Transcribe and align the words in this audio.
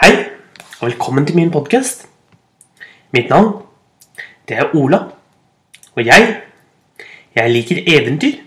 Hei, 0.00 0.14
og 0.80 0.86
velkommen 0.86 1.26
til 1.26 1.36
min 1.36 1.50
podkast. 1.52 2.06
Mitt 3.12 3.28
navn, 3.28 3.66
det 4.48 4.56
er 4.56 4.70
Ola. 4.74 4.98
Og 5.92 6.06
jeg, 6.06 6.40
jeg 7.34 7.50
liker 7.50 7.82
eventyr. 7.86 8.38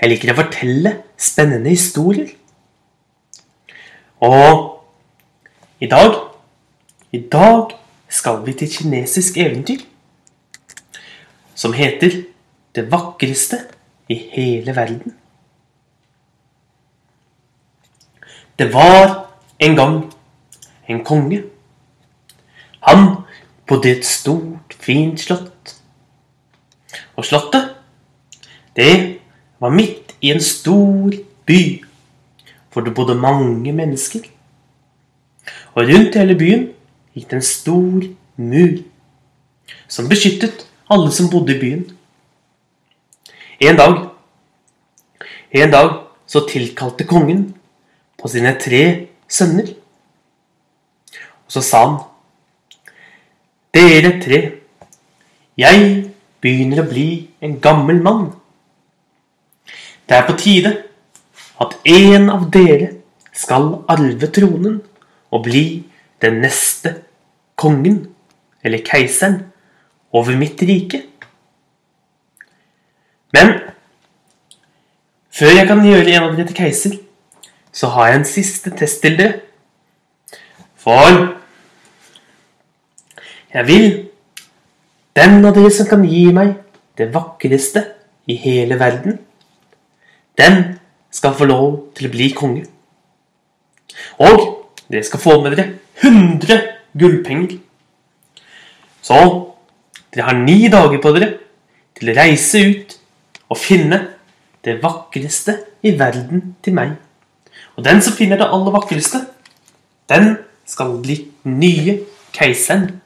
Jeg 0.00 0.10
liker 0.10 0.32
å 0.32 0.34
fortelle 0.40 0.92
spennende 1.14 1.70
historier. 1.70 2.32
Og 4.18 4.82
i 5.78 5.86
dag 5.86 6.18
I 7.12 7.20
dag 7.32 7.76
skal 8.08 8.40
vi 8.46 8.56
til 8.58 8.72
kinesisk 8.72 9.38
eventyr. 9.38 9.84
Som 11.54 11.72
heter 11.72 12.24
Det 12.74 12.90
vakreste 12.90 13.60
i 14.08 14.16
hele 14.32 14.74
verden. 14.76 15.14
Det 18.58 18.74
var 18.74 19.28
en 19.58 19.76
gang 19.76 20.11
en 20.92 21.04
konge. 21.04 21.42
Han 22.82 23.06
bodde 23.68 23.88
i 23.88 23.96
et 23.98 24.06
stort, 24.06 24.76
fint 24.80 25.20
slott. 25.20 25.76
Og 27.16 27.24
slottet, 27.24 27.74
det 28.76 29.20
var 29.60 29.72
midt 29.72 30.14
i 30.20 30.32
en 30.32 30.40
stor 30.40 31.12
by, 31.46 31.84
hvor 32.72 32.82
det 32.82 32.94
bodde 32.94 33.14
mange 33.14 33.72
mennesker. 33.72 34.24
Og 35.74 35.88
rundt 35.88 36.16
hele 36.16 36.36
byen 36.38 36.68
gikk 37.14 37.30
det 37.30 37.38
en 37.38 37.46
stor 37.46 38.06
mur, 38.36 38.78
som 39.88 40.08
beskyttet 40.08 40.66
alle 40.92 41.12
som 41.12 41.30
bodde 41.32 41.54
i 41.56 41.60
byen. 41.60 41.84
En 43.60 43.78
dag, 43.78 43.98
en 45.52 45.70
dag 45.70 45.92
så 46.26 46.44
tilkalte 46.48 47.06
kongen 47.08 47.52
på 48.20 48.28
sine 48.28 48.54
tre 48.60 48.82
sønner. 49.28 49.74
Så 51.52 51.60
sa 51.64 51.84
han 51.84 52.00
Dere 53.72 54.18
tre, 54.20 54.38
jeg 55.56 55.84
begynner 56.44 56.82
å 56.82 56.88
bli 56.90 57.06
en 57.40 57.54
gammel 57.64 58.02
mann. 58.04 58.26
Det 60.04 60.18
er 60.18 60.26
på 60.28 60.36
tide 60.36 60.72
at 61.62 61.78
en 61.88 62.28
av 62.34 62.44
dere 62.52 62.90
skal 63.32 63.70
arve 63.92 64.28
tronen 64.34 64.76
og 65.32 65.46
bli 65.46 65.64
den 66.20 66.42
neste 66.44 66.98
kongen, 67.56 68.10
eller 68.60 68.84
keiseren, 68.84 69.40
over 70.12 70.36
mitt 70.36 70.60
rike. 70.68 71.00
Men 73.32 73.54
før 75.32 75.56
jeg 75.56 75.68
kan 75.70 75.80
gjøre 75.86 76.12
en 76.12 76.26
av 76.26 76.36
dere 76.36 76.50
til 76.50 76.60
keiser, 76.60 76.98
så 77.72 77.88
har 77.94 78.10
jeg 78.10 78.20
en 78.20 78.28
siste 78.28 78.74
test 78.76 79.00
til 79.00 79.16
dere. 79.16 79.40
For 80.76 81.40
jeg 83.52 83.68
vil 83.68 83.88
den 85.16 85.44
av 85.44 85.54
dere 85.56 85.70
som 85.74 85.88
kan 85.88 86.04
gi 86.08 86.24
meg 86.32 86.54
det 86.96 87.10
vakreste 87.12 87.82
i 88.30 88.36
hele 88.40 88.78
verden, 88.80 89.18
den 90.38 90.78
skal 91.12 91.34
få 91.36 91.48
lov 91.48 91.66
til 91.96 92.08
å 92.08 92.12
bli 92.12 92.30
konge. 92.36 92.64
Og 94.24 94.40
dere 94.88 95.04
skal 95.04 95.20
få 95.20 95.36
med 95.42 95.56
dere 95.56 95.68
100 96.00 96.58
gullpenger. 96.96 97.58
Så 99.02 99.18
dere 100.14 100.28
har 100.30 100.40
ni 100.40 100.68
dager 100.72 101.00
på 101.02 101.12
dere 101.16 101.30
til 101.98 102.12
å 102.12 102.16
reise 102.16 102.64
ut 102.64 102.96
og 103.52 103.60
finne 103.60 104.00
det 104.64 104.78
vakreste 104.82 105.58
i 105.84 105.92
verden 105.98 106.54
til 106.64 106.76
meg. 106.78 106.96
Og 107.76 107.84
den 107.84 108.00
som 108.04 108.16
finner 108.16 108.40
det 108.40 108.48
aller 108.48 108.72
vakreste, 108.72 109.26
den 110.08 110.36
skal 110.68 110.96
bli 111.02 111.18
nye 111.44 111.98
keiseren. 112.32 113.01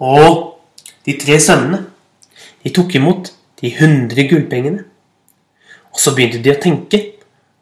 Og 0.00 0.60
de 1.06 1.16
tre 1.20 1.38
sønnene 1.40 1.84
de 2.64 2.72
tok 2.76 2.94
imot 2.96 3.32
de 3.60 3.72
100 3.72 4.28
gullpengene. 4.28 4.84
Og 5.92 6.00
så 6.00 6.14
begynte 6.16 6.40
de 6.44 6.52
å 6.52 6.60
tenke 6.60 7.00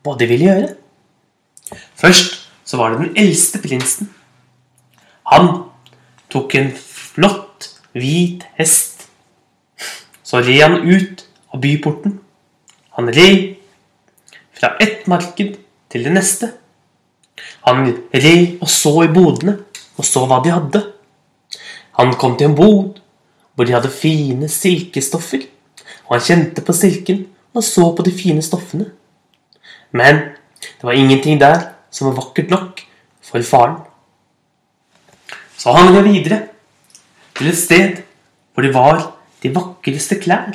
hva 0.07 0.15
de 0.19 0.29
ville 0.31 0.47
gjøre. 0.49 0.69
Først 1.99 2.37
så 2.69 2.79
var 2.81 2.95
det 2.95 3.07
den 3.07 3.19
eldste 3.25 3.61
prinsen. 3.63 4.11
Han 5.33 5.51
tok 6.33 6.55
en 6.59 6.71
flott, 6.77 7.71
hvit 7.97 8.45
hest. 8.59 9.09
Så 10.23 10.43
red 10.45 10.63
han 10.63 10.83
ut 10.85 11.25
av 11.55 11.63
byporten. 11.63 12.19
Han 12.99 13.11
red 13.15 13.57
fra 14.59 14.75
ett 14.83 15.07
marked 15.09 15.57
til 15.89 16.05
det 16.05 16.13
neste. 16.13 16.53
Han 17.65 17.87
red 18.13 18.59
og 18.61 18.69
så 18.71 18.95
i 19.05 19.13
bodene 19.13 19.59
og 19.99 20.07
så 20.07 20.25
hva 20.29 20.41
de 20.45 20.53
hadde. 20.53 20.83
Han 21.99 22.15
kom 22.15 22.37
til 22.39 22.51
en 22.51 22.57
bod 22.59 23.01
hvor 23.55 23.67
de 23.67 23.75
hadde 23.75 23.91
fine 23.91 24.47
silkestoffer, 24.47 25.43
og 26.07 26.15
han 26.15 26.23
kjente 26.23 26.63
på 26.63 26.75
silken 26.77 27.25
og 27.57 27.65
så 27.67 27.89
på 27.97 28.05
de 28.07 28.13
fine 28.15 28.43
stoffene. 28.45 28.87
Men 29.91 30.21
det 30.63 30.87
var 30.87 30.95
ingenting 30.95 31.41
der 31.41 31.73
som 31.91 32.11
var 32.11 32.21
vakkert 32.21 32.51
nok 32.51 32.85
for 33.25 33.43
faren. 33.43 33.81
Så 35.59 35.75
han 35.75 35.91
gikk 35.91 36.07
videre 36.07 36.41
til 37.35 37.51
et 37.51 37.59
sted 37.59 38.03
hvor 38.53 38.63
det 38.63 38.75
var 38.75 39.01
de 39.43 39.51
vakreste 39.55 40.21
klær. 40.23 40.53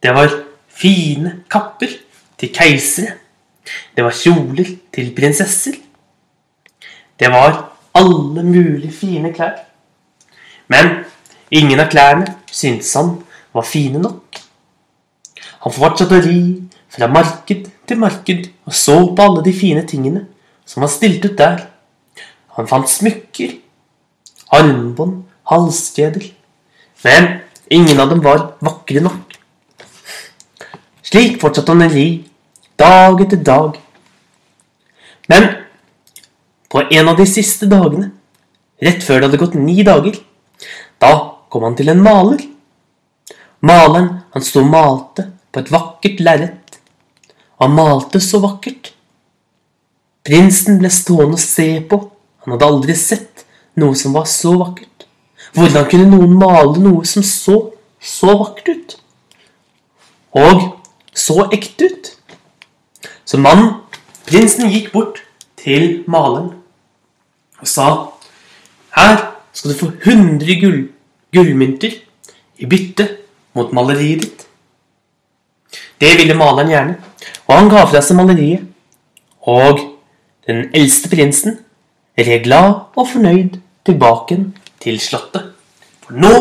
Det 0.00 0.14
var 0.16 0.32
fine 0.68 1.42
kapper 1.50 1.92
til 2.40 2.52
keisere. 2.54 3.18
Det 3.96 4.04
var 4.04 4.16
kjoler 4.16 4.76
til 4.92 5.12
prinsesser. 5.16 5.76
Det 7.20 7.28
var 7.28 7.66
alle 7.94 8.44
mulige 8.44 8.92
fine 8.92 9.34
klær. 9.36 9.58
Men 10.70 11.04
ingen 11.50 11.82
av 11.82 11.90
klærne 11.90 12.36
syntes 12.50 12.94
han 12.98 13.16
var 13.54 13.66
fine 13.66 14.00
nok. 14.02 14.38
Han 15.64 15.74
fortsatte 15.74 16.20
å 16.20 16.24
ri 16.24 16.40
fra 16.90 17.10
marked 17.10 17.66
til 17.86 17.98
marked 18.00 18.46
og 18.66 18.76
så 18.76 18.96
på 19.14 19.26
alle 19.26 19.42
de 19.46 19.54
fine 19.54 19.82
tingene 19.86 20.24
som 20.66 20.84
var 20.84 20.92
stilt 20.92 21.24
ut 21.26 21.36
der. 21.38 21.66
Han 22.56 22.68
fant 22.70 22.88
smykker, 22.90 23.56
armbånd, 24.54 25.24
halskjeder. 25.50 26.30
Men 27.04 27.28
ingen 27.70 28.00
av 28.00 28.10
dem 28.12 28.22
var 28.22 28.52
vakre 28.62 29.02
nok. 29.02 29.36
Slik 31.10 31.40
fortsatte 31.42 31.74
han 31.74 31.88
å 31.88 31.90
ri, 31.90 32.06
dag 32.78 33.22
etter 33.24 33.40
dag. 33.42 33.78
Men 35.30 35.48
på 36.70 36.84
en 36.86 37.10
av 37.10 37.18
de 37.18 37.26
siste 37.26 37.66
dagene, 37.70 38.12
rett 38.82 39.02
før 39.02 39.18
det 39.18 39.30
hadde 39.30 39.40
gått 39.42 39.58
ni 39.58 39.82
dager, 39.86 40.14
da 41.00 41.12
kom 41.50 41.66
han 41.66 41.76
til 41.78 41.90
en 41.92 42.02
maler. 42.04 42.42
Maleren 43.66 44.10
han 44.32 44.44
sto 44.44 44.62
og 44.62 44.70
malte 44.72 45.26
på 45.52 45.62
et 45.62 45.72
vakkert 45.72 46.20
lerret. 46.22 46.78
Han 47.60 47.74
malte 47.76 48.20
så 48.24 48.40
vakkert. 48.40 48.92
Prinsen 50.24 50.78
ble 50.80 50.90
stående 50.92 51.36
og 51.36 51.42
se 51.42 51.68
på. 51.88 51.98
Han 52.44 52.54
hadde 52.54 52.68
aldri 52.68 52.96
sett 52.96 53.44
noe 53.80 53.96
som 53.96 54.14
var 54.16 54.28
så 54.28 54.54
vakkert. 54.60 55.06
Hvordan 55.56 55.88
kunne 55.90 56.08
noen 56.12 56.36
male 56.38 56.80
noe 56.80 57.04
som 57.08 57.24
så 57.26 57.58
så 58.00 58.36
vakkert 58.40 58.68
ut? 58.68 58.96
Og 60.36 60.62
så 61.16 61.48
ekte 61.52 61.90
ut? 61.90 62.12
Så 63.24 63.38
mannen, 63.38 63.74
prinsen, 64.26 64.70
gikk 64.70 64.92
bort 64.94 65.20
til 65.60 66.02
maleren 66.10 66.54
og 67.60 67.68
sa 67.68 67.88
Her 68.96 69.29
skal 69.60 69.74
du 69.74 69.76
få 69.76 69.90
100 69.92 70.54
gull, 70.56 70.78
gullmynter 71.36 71.92
i 72.56 72.66
bytte 72.68 73.04
mot 73.52 73.74
maleriet 73.76 74.22
ditt. 74.24 74.46
Det 76.00 76.14
ville 76.16 76.36
maleren 76.38 76.72
gjerne, 76.72 76.94
og 77.44 77.52
han 77.58 77.68
ga 77.68 77.82
fra 77.90 78.00
seg 78.00 78.16
maleriet. 78.16 78.62
Og 79.44 79.82
den 80.48 80.70
eldste 80.76 81.10
prinsen 81.12 81.58
red 82.16 82.46
glad 82.46 82.96
og 82.96 83.08
fornøyd 83.12 83.58
tilbake 83.84 84.38
til 84.80 84.96
slottet. 85.00 85.52
For 86.06 86.16
nå 86.16 86.32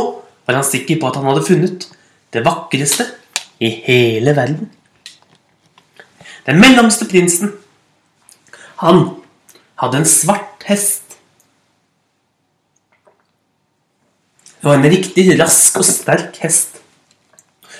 var 0.47 0.61
han 0.61 0.67
sikker 0.67 1.01
på 1.01 1.11
at 1.11 1.19
han 1.19 1.27
hadde 1.27 1.47
funnet 1.47 1.89
det 2.31 2.45
vakreste 2.47 3.03
i 3.59 3.73
hele 3.83 4.35
verden. 4.37 4.71
Den 6.47 6.63
mellomste 6.63 7.03
prinsen, 7.09 7.51
han 8.79 9.03
hadde 9.83 10.05
en 10.05 10.07
svart 10.07 10.63
hest. 10.71 11.08
Det 14.59 14.67
var 14.67 14.75
en 14.75 14.91
riktig 14.91 15.23
rask 15.39 15.77
og 15.79 15.85
sterk 15.87 16.35
hest 16.43 16.81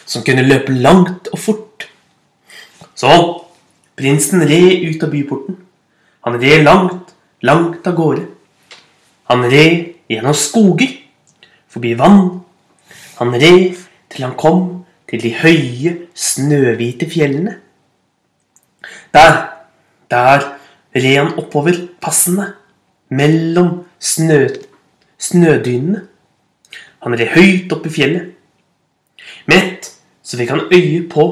som 0.10 0.24
kunne 0.24 0.46
løpe 0.48 0.72
langt 0.72 1.28
og 1.34 1.40
fort. 1.40 1.86
Så 2.96 3.12
prinsen 4.00 4.46
red 4.48 4.86
ut 4.88 5.04
av 5.04 5.12
byporten. 5.12 5.58
Han 6.24 6.40
red 6.40 6.64
langt, 6.64 7.14
langt 7.44 7.88
av 7.88 7.98
gårde. 8.00 8.26
Han 9.30 9.44
red 9.52 9.92
gjennom 10.10 10.36
skoger, 10.36 10.96
forbi 11.70 11.94
vann. 12.00 12.40
Han 13.20 13.36
red 13.36 13.78
til 14.10 14.25
han 14.25 14.38
kom 14.40 14.64
til 15.10 15.22
de 15.22 15.34
høye, 15.36 15.96
snøhvite 16.16 17.10
fjellene. 17.12 17.58
Der, 19.14 19.36
der 20.10 20.48
red 20.96 21.16
han 21.18 21.36
oppover 21.36 21.75
passene 22.02 22.54
mellom 23.12 23.84
snø, 24.00 24.48
snødynene. 25.20 26.09
Han 27.04 27.16
red 27.16 27.31
høyt 27.36 27.72
opp 27.74 27.88
i 27.88 27.94
fjellet. 27.94 28.36
Med 29.48 29.57
ett 29.57 29.92
så 30.24 30.38
fikk 30.40 30.51
han 30.54 30.68
øye 30.74 31.01
på 31.10 31.25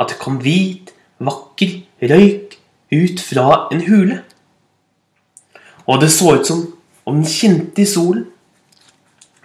at 0.00 0.12
det 0.12 0.18
kom 0.20 0.40
hvit, 0.40 0.92
vakker 1.20 1.80
røyk 2.10 2.56
ut 2.90 3.20
fra 3.22 3.68
en 3.72 3.84
hule. 3.86 4.22
Og 5.86 6.00
det 6.00 6.10
så 6.12 6.36
ut 6.38 6.46
som 6.46 6.64
om 7.04 7.20
den 7.20 7.28
kjente 7.28 7.82
i 7.82 7.88
solen, 7.88 8.26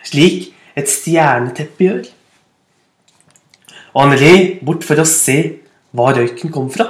slik 0.06 0.54
et 0.78 0.90
stjerneteppe 0.92 1.88
gjør. 1.88 2.04
Og 3.96 4.02
han 4.04 4.20
red 4.20 4.60
bort 4.66 4.84
for 4.84 5.00
å 5.00 5.08
se 5.08 5.38
hva 5.96 6.12
røyken 6.16 6.52
kom 6.54 6.68
fra. 6.72 6.88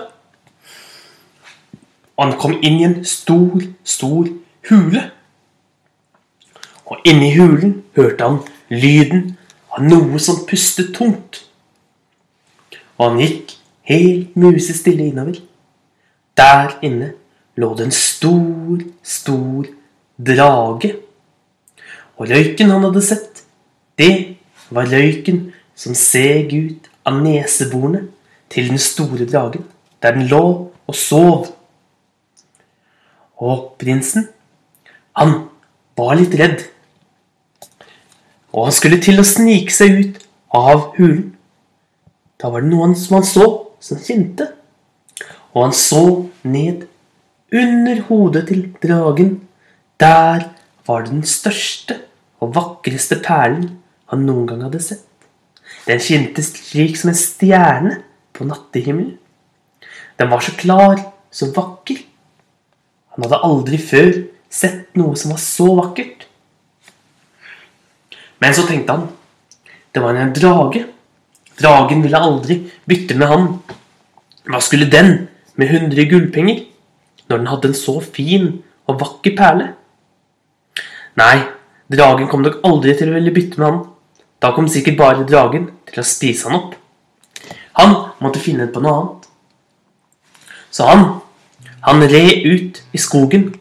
Og 2.15 2.23
han 2.23 2.37
kom 2.39 2.55
inn 2.61 2.79
i 2.79 2.87
en 2.87 2.97
stor, 3.05 3.61
stor 3.83 4.29
hule. 4.69 5.03
Og 6.85 7.07
inni 7.09 7.31
hulen 7.35 7.79
hørte 7.97 8.29
han 8.29 8.41
lyden 8.69 9.35
av 9.69 9.83
noe 9.85 10.19
som 10.21 10.45
pustet 10.47 10.93
tungt. 10.95 11.43
Og 12.97 13.09
han 13.09 13.21
gikk 13.21 13.55
helt 13.89 14.35
musestille 14.39 15.09
innover. 15.09 15.39
Der 16.35 16.75
inne 16.85 17.13
lå 17.59 17.71
det 17.75 17.87
en 17.87 17.95
stor, 17.95 18.83
stor 19.03 19.67
drage. 20.17 20.95
Og 22.15 22.29
røyken 22.31 22.71
han 22.71 22.83
hadde 22.87 23.03
sett, 23.03 23.43
det 23.99 24.37
var 24.73 24.89
røyken 24.91 25.49
som 25.75 25.95
seg 25.95 26.53
ut 26.55 26.89
av 27.07 27.19
neseborene 27.23 28.05
til 28.51 28.71
den 28.71 28.79
store 28.81 29.27
dragen, 29.27 29.65
der 30.01 30.15
den 30.15 30.29
lå 30.31 30.45
og 30.71 30.95
sov. 30.95 31.51
Og 33.35 33.75
prinsen, 33.79 34.29
han 35.15 35.49
var 35.97 36.15
litt 36.19 36.35
redd. 36.39 36.63
Og 38.55 38.69
han 38.69 38.75
skulle 38.75 39.01
til 39.03 39.19
å 39.19 39.27
snike 39.27 39.73
seg 39.75 39.97
ut 39.99 40.19
av 40.55 40.93
hulen. 40.95 41.33
Da 42.39 42.51
var 42.51 42.63
det 42.63 42.71
noen 42.71 42.95
som 42.95 43.19
han 43.19 43.27
så, 43.27 43.47
som 43.83 43.99
kjente. 43.99 44.47
Og 45.55 45.67
han 45.67 45.75
så 45.75 46.03
ned 46.47 46.85
under 47.55 47.99
hodet 48.07 48.45
til 48.49 48.63
dragen. 48.83 49.35
Der 49.99 50.47
var 50.87 51.03
det 51.03 51.11
den 51.11 51.27
største 51.27 51.99
og 52.43 52.55
vakreste 52.55 53.19
perlen 53.23 53.75
han 54.11 54.25
noen 54.27 54.47
gang 54.49 54.63
hadde 54.67 54.83
sett. 54.83 55.05
Den 55.85 56.01
skinte 56.01 56.43
slik 56.45 56.97
som 56.99 57.11
en 57.11 57.19
stjerne 57.19 57.97
på 58.35 58.47
nattehimmelen. 58.47 59.17
Den 60.19 60.31
var 60.31 60.43
så 60.43 60.53
klar, 60.55 61.01
så 61.31 61.49
vakker. 61.55 61.99
Han 63.15 63.25
hadde 63.25 63.43
aldri 63.47 63.79
før 63.81 64.11
sett 64.51 64.95
noe 64.95 65.17
som 65.19 65.33
var 65.33 65.41
så 65.43 65.67
vakkert. 65.79 66.27
Men 68.43 68.55
så 68.55 68.65
tenkte 68.67 68.95
han 68.95 69.07
det 69.95 70.01
var 70.03 70.17
en 70.19 70.33
drage. 70.35 70.81
Dragen 71.55 72.01
ville 72.03 72.19
aldri 72.19 72.57
bytte 72.83 73.15
med 73.15 73.29
han. 73.31 73.45
Hva 74.43 74.59
skulle 74.59 74.89
den 74.91 75.29
med 75.55 75.71
100 75.71 76.09
gullpenger 76.11 76.65
når 77.29 77.37
den 77.37 77.47
hadde 77.47 77.69
en 77.71 77.77
så 77.79 78.01
fin 78.03 78.49
og 78.91 78.99
vakker 78.99 79.37
perle? 79.37 79.69
Nei, 81.15 81.37
dragen 81.87 82.27
kom 82.27 82.43
nok 82.43 82.59
aldri 82.67 82.97
til 82.99 83.13
å 83.13 83.15
ville 83.15 83.31
bytte 83.35 83.61
med 83.61 83.69
han. 83.69 83.79
Da 84.43 84.51
kom 84.51 84.67
sikkert 84.67 84.99
bare 84.99 85.23
dragen 85.29 85.69
til 85.87 86.01
å 86.03 86.05
spise 86.05 86.49
han 86.49 86.59
opp. 86.59 86.75
Han 87.79 87.95
måtte 88.19 88.43
finne 88.43 88.67
på 88.67 88.83
noe 88.83 88.97
annet. 88.99 89.29
Så 90.75 90.89
han, 90.89 91.05
han 91.87 92.03
red 92.11 92.43
ut 92.43 92.81
i 92.91 92.99
skogen 92.99 93.53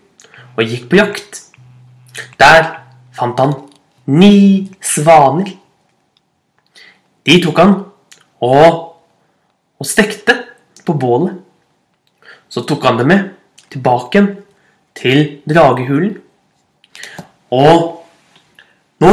og 0.56 0.66
gikk 0.66 0.90
på 0.90 0.98
jakt. 0.98 1.44
Der 2.42 2.66
fant 3.14 3.38
han 3.38 3.54
ni 4.06 4.70
svaner. 4.84 5.54
De 7.24 7.38
tok 7.40 7.60
han 7.62 7.74
og, 8.44 8.80
og 9.80 9.88
stekte 9.88 10.36
på 10.84 10.96
bålet. 11.00 11.40
Så 12.48 12.62
tok 12.68 12.84
han 12.84 13.00
det 13.00 13.06
med 13.08 13.30
tilbake 13.72 14.18
igjen 14.18 14.28
til 14.94 15.22
dragehulen. 15.48 16.18
Og 17.54 18.04
nå, 19.02 19.12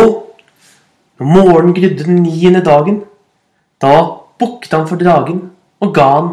når 1.18 1.26
morgenen 1.26 1.76
grydde 1.78 2.06
den 2.06 2.22
niende 2.26 2.62
dagen, 2.66 3.02
da 3.82 3.96
bukket 4.42 4.74
han 4.76 4.88
for 4.90 5.02
dragen 5.02 5.48
og 5.82 5.94
ga 5.96 6.08
han 6.18 6.30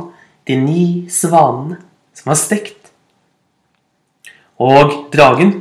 de 0.48 0.56
ni 0.60 0.84
svanene 1.12 1.78
som 2.16 2.32
var 2.32 2.40
stekt. 2.40 2.90
Og 4.58 5.08
dragen 5.12 5.54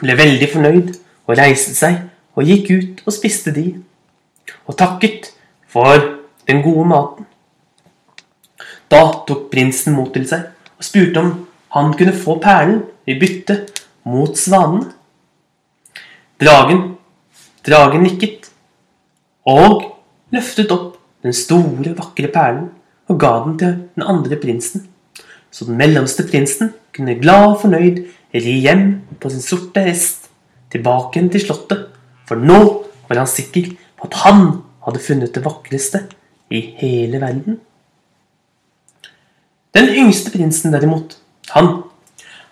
ble 0.00 0.16
veldig 0.18 0.48
fornøyd 0.52 0.92
og 1.28 1.36
reiste 1.36 1.74
seg 1.76 2.00
og 2.38 2.48
gikk 2.48 2.70
ut 2.72 3.02
og 3.04 3.14
spiste 3.14 3.52
de, 3.54 3.66
og 4.64 4.78
takket 4.78 5.32
for 5.68 5.98
den 6.48 6.62
gode 6.64 6.86
maten. 6.88 7.26
Da 8.88 9.02
tok 9.28 9.48
prinsen 9.52 9.96
mot 9.96 10.10
til 10.14 10.24
seg 10.28 10.48
og 10.78 10.86
spurte 10.86 11.20
om 11.20 11.32
han 11.74 11.92
kunne 11.98 12.16
få 12.16 12.38
perlen 12.40 12.80
i 13.08 13.18
bytte 13.20 13.60
mot 14.08 14.38
svanene. 14.38 14.94
Dragen, 16.40 16.84
dragen 17.66 18.06
nikket 18.06 18.48
og 19.48 19.82
løftet 20.32 20.70
opp 20.72 20.94
den 21.26 21.34
store, 21.34 21.96
vakre 21.98 22.30
perlen 22.32 22.70
og 23.10 23.18
ga 23.20 23.32
den 23.44 23.58
til 23.60 23.74
den 23.96 24.06
andre 24.06 24.38
prinsen 24.40 24.86
så 25.50 25.64
den 25.64 25.78
mellomste 25.80 26.26
prinsen 26.28 26.72
kunne 26.94 27.18
glad 27.20 27.52
og 27.52 27.60
fornøyd 27.62 28.02
ri 28.34 28.58
hjem 28.64 28.84
på 29.20 29.30
sin 29.32 29.44
sorte 29.44 29.82
hest 29.86 30.17
tilbake 30.72 31.22
til 31.32 31.42
slottet, 31.42 31.86
for 32.28 32.40
nå 32.40 32.58
var 33.08 33.22
han 33.22 33.30
sikker 33.30 33.72
på 33.98 34.08
at 34.08 34.18
han 34.24 34.44
hadde 34.84 35.02
funnet 35.04 35.34
det 35.34 35.44
vakreste 35.44 36.04
i 36.54 36.60
hele 36.80 37.20
verden. 37.20 37.58
Den 39.76 39.88
yngste 39.92 40.32
prinsen, 40.32 40.72
derimot, 40.72 41.18
han, 41.52 41.82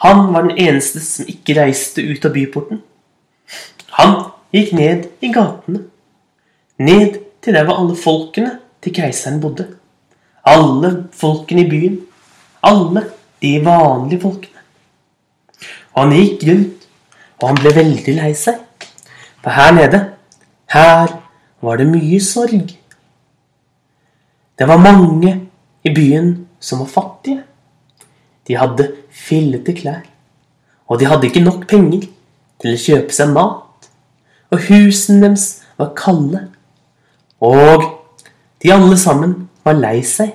han 0.04 0.26
var 0.32 0.46
den 0.46 0.58
eneste 0.60 1.00
som 1.04 1.28
ikke 1.28 1.56
reiste 1.60 2.04
ut 2.04 2.24
av 2.24 2.34
byporten. 2.36 2.82
Han 3.96 4.16
gikk 4.54 4.74
ned 4.76 5.08
i 5.24 5.32
gatene, 5.32 5.86
ned 6.78 7.20
til 7.44 7.56
der 7.56 7.64
hvor 7.64 7.80
alle 7.80 7.96
folkene 7.96 8.58
til 8.84 8.94
keiseren 8.96 9.40
bodde. 9.40 9.68
Alle 10.46 11.08
folkene 11.16 11.64
i 11.64 11.70
byen 11.70 11.96
alle 12.66 13.04
de 13.42 13.52
vanlige 13.64 14.20
folkene. 14.20 14.62
Og 15.94 16.02
han 16.02 16.14
gikk 16.16 16.44
rundt, 16.48 16.85
og 17.40 17.48
han 17.48 17.58
ble 17.60 17.72
veldig 17.76 18.14
lei 18.16 18.32
seg. 18.36 18.60
For 19.42 19.54
her 19.54 19.74
nede, 19.76 20.00
her 20.72 21.12
var 21.62 21.78
det 21.80 21.88
mye 21.90 22.20
sorg. 22.20 22.72
Det 24.56 24.68
var 24.68 24.80
mange 24.80 25.32
i 25.84 25.92
byen 25.94 26.48
som 26.60 26.80
var 26.80 26.86
fattige. 26.86 27.42
De 28.48 28.56
hadde 28.56 28.88
fillete 29.10 29.74
klær, 29.74 30.02
og 30.88 31.00
de 31.00 31.06
hadde 31.10 31.26
ikke 31.26 31.44
nok 31.44 31.66
penger 31.68 32.06
til 32.62 32.72
å 32.72 32.80
kjøpe 32.80 33.14
seg 33.14 33.32
mat. 33.34 33.88
Og 34.54 34.62
husene 34.68 35.26
deres 35.26 35.46
var 35.76 35.92
kalde, 35.98 36.46
og 37.42 37.84
de 38.62 38.72
alle 38.72 38.96
sammen 38.98 39.48
var 39.66 39.76
lei 39.78 39.98
seg. 40.06 40.32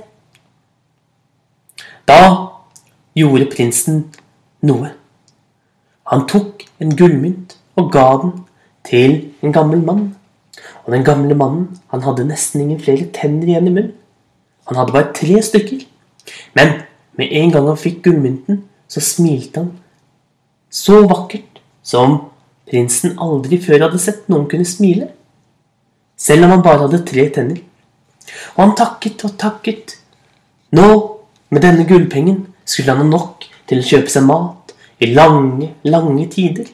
Da 2.08 2.20
gjorde 3.15 3.48
prinsen 3.53 4.03
noe. 4.67 4.91
Han 6.12 6.27
tok 6.27 6.65
en 6.81 6.95
gullmynt 6.97 7.57
og 7.79 7.91
ga 7.93 8.07
den 8.23 8.33
til 8.88 9.17
en 9.43 9.53
gammel 9.53 9.83
mann. 9.85 10.09
Og 10.85 10.93
den 10.93 11.05
gamle 11.05 11.35
mannen 11.38 11.67
han 11.93 12.03
hadde 12.05 12.27
nesten 12.27 12.63
ingen 12.63 12.81
flere 12.81 13.09
tenner 13.13 13.47
igjen 13.47 13.69
i 13.69 13.73
munnen. 13.73 13.93
Han 14.69 14.79
hadde 14.79 14.95
bare 14.95 15.13
tre 15.15 15.41
stykker. 15.43 15.85
Men 16.55 16.81
med 17.17 17.31
en 17.31 17.53
gang 17.53 17.67
han 17.67 17.79
fikk 17.79 18.03
gullmynten, 18.05 18.63
så 18.88 19.01
smilte 19.03 19.63
han 19.63 19.71
så 20.71 21.01
vakkert 21.07 21.59
som 21.83 22.17
prinsen 22.69 23.17
aldri 23.19 23.59
før 23.59 23.88
hadde 23.88 24.00
sett 24.00 24.29
noen 24.31 24.47
kunne 24.51 24.67
smile. 24.67 25.09
Selv 26.15 26.45
om 26.45 26.55
han 26.55 26.63
bare 26.63 26.85
hadde 26.85 27.03
tre 27.07 27.27
tenner. 27.33 27.59
Og 28.55 28.61
han 28.63 28.75
takket 28.77 29.25
og 29.27 29.35
takket. 29.41 29.97
Nå 30.71 30.88
med 31.51 31.65
denne 31.65 31.88
gullpengen 31.88 32.45
skulle 32.63 32.93
han 32.93 33.03
ha 33.03 33.09
nok 33.09 33.47
til 33.67 33.81
å 33.81 33.88
kjøpe 33.88 34.13
seg 34.13 34.27
mat 34.27 34.61
i 35.01 35.10
lange, 35.13 35.74
lange 35.84 36.27
tider. 36.29 36.70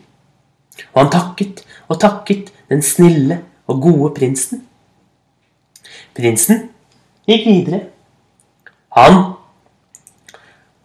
Og 0.93 1.01
han 1.01 1.11
takket 1.11 1.63
og 1.87 1.99
takket 2.01 2.51
den 2.69 2.83
snille 2.83 3.39
og 3.67 3.81
gode 3.81 4.11
prinsen. 4.17 4.63
Prinsen 6.15 6.67
gikk 7.27 7.47
videre. 7.47 7.81
Han 8.97 9.17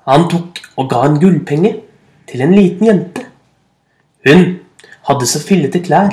han 0.06 0.26
tok 0.30 0.58
og 0.80 0.88
ga 0.90 1.04
en 1.06 1.20
gullpenge 1.22 1.76
til 2.30 2.42
en 2.42 2.54
liten 2.56 2.88
jente. 2.88 3.26
Hun 4.26 4.58
hadde 5.06 5.28
så 5.30 5.42
fillete 5.42 5.82
klær 5.82 6.10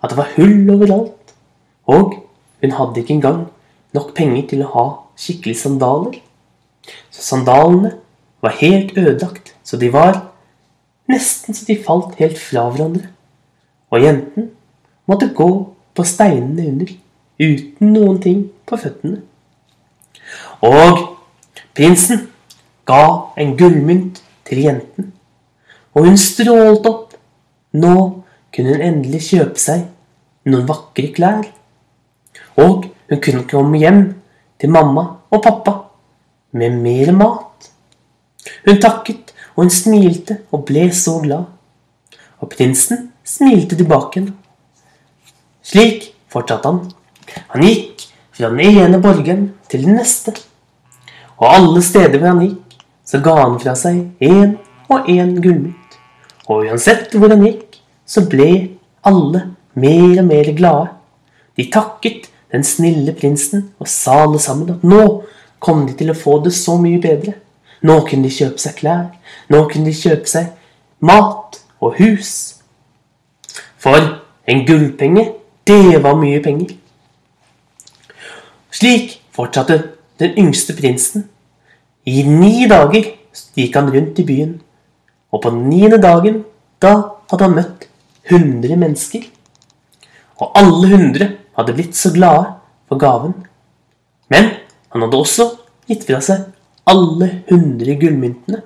at 0.00 0.10
det 0.10 0.18
var 0.18 0.32
hull 0.34 0.70
overalt, 0.72 1.34
og 1.86 2.16
hun 2.62 2.74
hadde 2.74 3.02
ikke 3.02 3.14
engang 3.18 3.44
nok 3.94 4.14
penger 4.16 4.48
til 4.50 4.64
å 4.64 4.72
ha 4.74 4.84
skikkelige 5.18 5.62
sandaler. 5.62 6.18
Så 7.10 7.22
sandalene 7.22 7.92
var 8.42 8.58
helt 8.58 8.96
ødelagt 8.98 9.54
så 9.62 9.78
de 9.78 9.92
var 9.92 10.29
nesten 11.10 11.56
så 11.56 11.66
de 11.68 11.76
falt 11.84 12.16
helt 12.20 12.38
fra 12.38 12.68
hverandre. 12.70 13.10
Og 13.90 14.04
jenten 14.04 14.50
måtte 15.10 15.30
gå 15.34 15.50
på 15.96 16.06
steinene 16.06 16.68
under, 16.70 16.92
uten 17.40 17.94
noen 17.94 18.20
ting 18.22 18.44
på 18.68 18.78
føttene. 18.78 19.22
Og 20.62 21.04
prinsen 21.74 22.28
ga 22.86 23.04
en 23.40 23.56
gullmynt 23.58 24.22
til 24.46 24.64
jenten, 24.66 25.12
og 25.94 26.06
hun 26.06 26.18
strålte 26.20 26.90
opp. 26.90 27.06
Nå 27.70 27.94
kunne 28.50 28.74
hun 28.74 28.82
endelig 28.82 29.20
kjøpe 29.28 29.60
seg 29.62 29.84
noen 30.50 30.66
vakre 30.66 31.10
klær. 31.14 31.44
Og 32.58 32.88
hun 33.10 33.20
kunne 33.22 33.46
komme 33.50 33.78
hjem 33.78 34.00
til 34.60 34.72
mamma 34.74 35.04
og 35.30 35.42
pappa 35.44 35.76
med 36.58 36.80
mer 36.82 37.12
mat. 37.14 37.70
Hun 38.66 38.80
takket, 38.82 39.29
og 39.60 39.66
hun 39.66 39.72
smilte 39.74 40.38
og 40.56 40.62
ble 40.70 40.86
så 40.96 41.18
glad. 41.20 41.44
Og 42.40 42.48
prinsen 42.48 43.10
smilte 43.28 43.76
tilbake. 43.76 44.22
Slik 45.60 46.06
fortsatte 46.32 46.70
han. 46.70 46.78
Han 47.52 47.66
gikk 47.66 48.06
fra 48.32 48.48
den 48.48 48.78
ene 48.80 49.00
borgen 49.04 49.50
til 49.68 49.84
den 49.84 49.98
neste. 50.00 50.32
Og 51.36 51.44
alle 51.50 51.82
steder 51.84 52.16
hvor 52.16 52.30
han 52.32 52.40
gikk, 52.46 52.78
så 53.04 53.20
ga 53.20 53.34
han 53.42 53.58
fra 53.60 53.74
seg 53.76 54.00
én 54.24 54.56
og 54.88 55.12
én 55.12 55.36
gullmynt. 55.44 55.98
Og 56.48 56.64
uansett 56.64 57.12
hvor 57.12 57.28
han 57.28 57.44
gikk, 57.44 57.76
så 58.08 58.24
ble 58.32 58.48
alle 59.04 59.44
mer 59.76 60.22
og 60.22 60.26
mer 60.32 60.50
glade. 60.56 60.88
De 61.60 61.68
takket 61.68 62.30
den 62.48 62.64
snille 62.64 63.12
prinsen 63.12 63.68
og 63.76 63.92
sa 63.92 64.22
alle 64.24 64.40
sammen 64.40 64.72
at 64.72 64.88
nå 64.88 65.04
kom 65.60 65.84
de 65.84 66.00
til 66.00 66.14
å 66.14 66.16
få 66.16 66.40
det 66.48 66.56
så 66.56 66.80
mye 66.80 67.04
bedre. 67.04 67.36
Nå 67.82 68.00
kunne 68.08 68.28
de 68.28 68.34
kjøpe 68.34 68.60
seg 68.60 68.76
klær. 68.80 69.06
Nå 69.48 69.64
kunne 69.70 69.88
de 69.88 69.96
kjøpe 69.96 70.28
seg 70.28 70.50
mat 71.00 71.60
og 71.80 71.96
hus. 72.00 72.60
For 73.80 73.96
en 74.50 74.66
gullpenge, 74.68 75.30
det 75.66 76.02
var 76.04 76.18
mye 76.20 76.42
penger. 76.44 76.74
Slik 78.70 79.16
fortsatte 79.32 79.78
den 80.20 80.36
yngste 80.38 80.76
prinsen. 80.76 81.28
I 82.04 82.22
ni 82.26 82.66
dager 82.68 83.12
gikk 83.56 83.76
han 83.76 83.90
rundt 83.92 84.18
i 84.20 84.26
byen, 84.26 84.54
og 85.30 85.42
på 85.44 85.52
niende 85.54 86.00
dagen, 86.02 86.42
da 86.82 86.92
hadde 87.30 87.46
han 87.46 87.56
møtt 87.56 87.86
hundre 88.30 88.76
mennesker. 88.76 89.24
Og 90.40 90.52
alle 90.58 90.88
hundre 90.94 91.28
hadde 91.58 91.76
blitt 91.76 91.96
så 91.96 92.12
glade 92.14 92.54
for 92.88 93.00
gaven. 93.00 93.34
Men 94.32 94.52
han 94.92 95.04
hadde 95.04 95.20
også 95.20 95.46
gitt 95.88 96.06
fra 96.08 96.20
seg 96.24 96.48
alle 96.88 97.30
hundre 97.50 97.96
gullmyntene. 98.00 98.62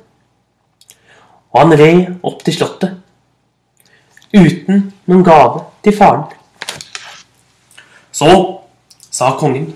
Og 1.54 1.60
han 1.60 1.78
red 1.78 2.06
opp 2.26 2.42
til 2.44 2.56
slottet 2.56 3.00
uten 4.34 4.88
noen 5.06 5.22
gave 5.26 5.62
til 5.84 5.94
faren. 5.94 6.24
Så 8.14 8.30
sa 9.14 9.32
kongen, 9.38 9.68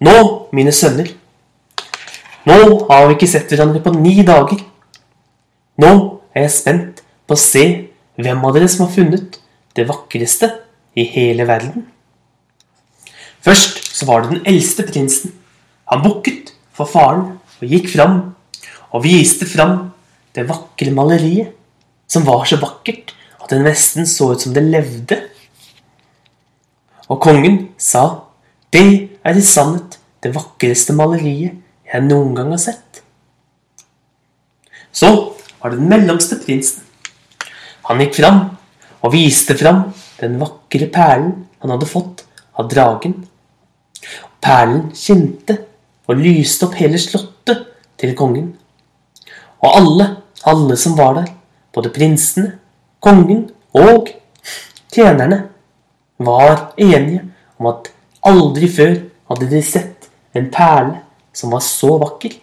nå, 0.00 0.16
mine 0.56 0.72
sønner, 0.72 1.10
nå 2.48 2.56
har 2.88 3.06
vi 3.08 3.16
ikke 3.18 3.28
sett 3.28 3.52
hverandre 3.52 3.82
på 3.84 3.92
ni 3.96 4.22
dager. 4.24 4.62
Nå 5.80 5.92
er 6.32 6.46
jeg 6.46 6.56
spent 6.56 7.02
på 7.28 7.36
å 7.36 7.40
se 7.40 7.64
hvem 8.20 8.44
av 8.44 8.56
dere 8.56 8.68
som 8.72 8.86
har 8.86 8.94
funnet 8.94 9.40
det 9.76 9.86
vakreste 9.88 10.48
i 10.96 11.04
hele 11.12 11.46
verden. 11.48 11.84
Først 13.44 13.80
så 13.96 14.08
var 14.08 14.24
det 14.24 14.34
den 14.34 14.48
eldste 14.48 14.84
prinsen. 14.88 15.34
Han 15.92 16.04
bukket 16.04 16.52
for 16.76 16.88
faren 16.88 17.39
og 17.60 17.68
gikk 17.68 17.90
fram 17.92 18.20
og 18.90 19.04
viste 19.04 19.46
fram 19.48 19.90
det 20.34 20.46
vakre 20.48 20.92
maleriet, 20.94 21.52
som 22.10 22.24
var 22.26 22.46
så 22.48 22.58
vakkert 22.60 23.12
at 23.40 23.50
det 23.52 23.60
nesten 23.62 24.08
så 24.08 24.32
ut 24.32 24.42
som 24.42 24.54
det 24.54 24.64
levde. 24.66 25.18
Og 27.10 27.20
kongen 27.20 27.68
sa, 27.78 28.24
'Det 28.72 29.10
er 29.24 29.36
i 29.36 29.40
sannhet 29.40 29.98
det 30.22 30.34
vakreste 30.34 30.92
maleriet 30.92 31.58
jeg 31.92 32.02
noen 32.02 32.34
gang 32.34 32.50
har 32.50 32.58
sett'. 32.58 33.02
Så 34.92 35.34
var 35.60 35.70
det 35.70 35.78
den 35.78 35.88
mellomste 35.88 36.38
prinsen. 36.44 36.82
Han 37.84 37.98
gikk 37.98 38.14
fram 38.14 38.56
og 39.02 39.12
viste 39.12 39.56
fram 39.58 39.92
den 40.20 40.38
vakre 40.38 40.86
perlen 40.86 41.46
han 41.60 41.70
hadde 41.70 41.86
fått 41.86 42.24
av 42.58 42.68
dragen. 42.68 43.26
Perlen 44.40 44.92
kjente 44.94 45.58
og 46.06 46.16
lyste 46.16 46.66
opp 46.66 46.74
hele 46.74 46.98
slottet 46.98 47.29
til 48.00 48.16
kongen. 48.16 48.54
Og 49.60 49.76
alle, 49.76 50.06
alle 50.48 50.76
som 50.80 50.96
var 50.98 51.14
der, 51.18 51.28
både 51.74 51.92
prinsene, 51.94 52.58
kongen 53.00 53.50
og 53.76 54.08
tjenerne, 54.92 55.42
var 56.18 56.72
enige 56.76 57.22
om 57.58 57.70
at 57.70 57.92
aldri 58.26 58.68
før 58.68 58.94
hadde 59.30 59.50
de 59.50 59.62
sett 59.64 60.10
en 60.36 60.50
perle 60.52 60.98
som 61.32 61.52
var 61.52 61.62
så 61.64 61.96
vakker. 62.00 62.34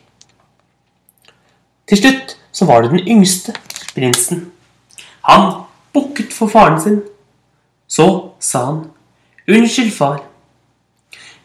Til 1.88 2.02
slutt 2.02 2.38
så 2.52 2.66
var 2.66 2.82
det 2.84 2.92
den 2.96 3.08
yngste 3.08 3.54
prinsen. 3.96 4.48
Han 5.28 5.64
bukket 5.94 6.34
for 6.34 6.48
faren 6.48 6.82
sin. 6.82 7.02
Så 7.88 8.32
sa 8.40 8.66
han, 8.66 8.92
'Unnskyld, 9.48 9.92
far. 9.92 10.24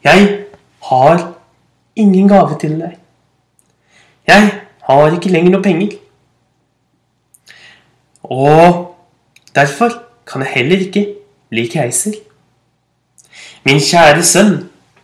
Jeg 0.05 0.45
har 0.83 1.35
ingen 1.97 2.29
gave 2.29 2.59
til 2.59 2.81
deg. 2.81 3.02
Jeg 4.27 4.51
har 4.83 5.15
ikke 5.15 5.33
lenger 5.33 5.55
noe 5.55 5.63
penger. 5.63 5.97
Og 8.23 8.97
derfor 9.55 9.91
kan 10.27 10.45
jeg 10.45 10.55
heller 10.55 10.85
ikke 10.87 11.07
bli 11.51 11.67
keiser. 11.67 12.15
Min 13.65 13.81
kjære 13.83 14.23
sønn, 14.27 14.55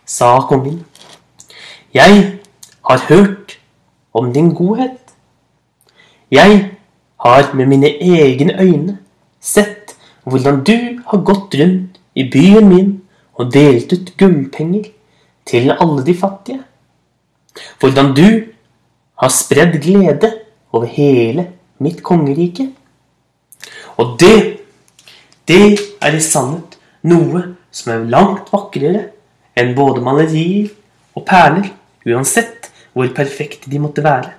sa 0.05 0.39
kongen, 0.49 0.85
jeg 1.93 2.39
har 2.89 3.03
hørt 3.09 3.59
om 4.13 4.33
din 4.33 4.53
godhet. 4.53 5.13
Jeg 6.31 6.71
har 7.21 7.53
med 7.53 7.65
mine 7.65 7.89
egne 8.01 8.61
øyne 8.61 8.97
sett 9.41 9.95
hvordan 10.23 10.63
du 10.63 11.01
har 11.07 11.21
gått 11.25 11.55
rundt 11.59 11.99
i 12.15 12.25
byen 12.31 12.69
min 12.69 12.89
og 13.33 13.53
delt 13.53 13.93
ut 13.93 14.13
gullpenger 14.17 14.89
til 15.45 15.71
alle 15.71 16.05
de 16.05 16.15
fattige. 16.17 16.61
Hvordan 17.79 18.13
du 18.15 18.27
har 19.19 19.31
spredd 19.33 19.77
glede 19.83 20.31
over 20.71 20.87
hele 20.87 21.47
mitt 21.83 22.01
kongerike. 22.03 22.69
Og 23.99 24.15
det, 24.19 24.59
det 25.47 25.79
er 26.01 26.15
i 26.15 26.23
sannhet 26.23 26.77
noe 27.07 27.43
som 27.71 27.93
er 27.93 28.09
langt 28.11 28.51
vakrere 28.53 29.09
enn 29.59 29.75
både 29.75 30.03
malerier 30.03 30.69
og 31.17 31.25
perler, 31.27 31.71
uansett 32.07 32.69
hvor 32.93 33.11
perfekte 33.15 33.71
de 33.71 33.81
måtte 33.81 34.03
være. 34.03 34.31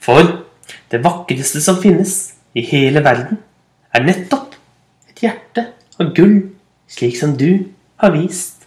For 0.00 0.44
det 0.92 1.00
vakreste 1.04 1.60
som 1.64 1.80
finnes 1.80 2.34
i 2.56 2.64
hele 2.64 3.02
verden, 3.04 3.40
er 3.92 4.04
nettopp 4.04 4.56
et 5.08 5.24
hjerte 5.24 5.64
av 6.00 6.12
gull, 6.16 6.38
slik 6.88 7.16
som 7.18 7.34
du 7.40 7.64
har 8.00 8.12
vist. 8.14 8.66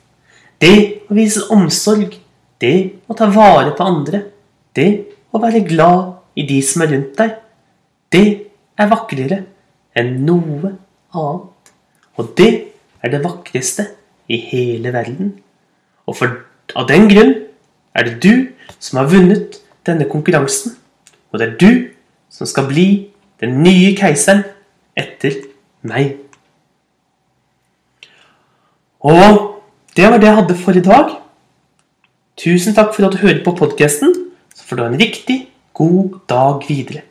Det 0.62 1.08
å 1.10 1.18
vise 1.18 1.46
omsorg, 1.54 2.18
det 2.62 2.76
å 3.10 3.18
ta 3.18 3.30
vare 3.34 3.74
på 3.78 3.86
andre, 3.86 4.26
det 4.78 5.11
å 5.32 5.42
være 5.42 5.64
glad 5.68 6.14
i 6.36 6.46
de 6.48 6.60
som 6.66 6.84
er 6.84 6.94
rundt 6.96 7.16
deg, 7.20 7.36
det 8.12 8.26
er 8.80 8.92
vakrere 8.92 9.40
enn 9.98 10.14
noe 10.28 10.74
annet. 11.16 11.72
Og 12.20 12.34
det 12.38 12.52
er 13.02 13.14
det 13.14 13.24
vakreste 13.24 13.88
i 14.32 14.40
hele 14.52 14.94
verden. 14.94 15.36
Og 16.08 16.18
for, 16.20 16.42
av 16.76 16.88
den 16.90 17.08
grunn 17.12 17.34
er 17.96 18.08
det 18.08 18.20
du 18.24 18.78
som 18.80 19.02
har 19.02 19.12
vunnet 19.12 19.60
denne 19.88 20.08
konkurransen. 20.12 20.76
Og 21.32 21.40
det 21.40 21.48
er 21.48 21.58
du 21.60 21.72
som 22.32 22.48
skal 22.48 22.68
bli 22.70 22.88
den 23.42 23.62
nye 23.64 23.96
keiseren 23.98 24.44
etter 24.98 25.40
meg. 25.88 26.18
Og 29.02 29.62
det 29.98 30.08
var 30.08 30.22
det 30.22 30.30
jeg 30.30 30.40
hadde 30.40 30.60
for 30.62 30.78
i 30.78 30.86
dag. 30.86 31.16
Tusen 32.38 32.76
takk 32.78 32.94
for 32.96 33.08
at 33.08 33.16
du 33.16 33.24
hører 33.24 33.42
på 33.44 33.56
podkasten. 33.58 34.21
Du 34.72 34.80
ha 34.80 34.88
en 34.88 35.00
riktig 35.00 35.50
god 35.76 36.22
dag 36.32 36.64
videre. 36.64 37.02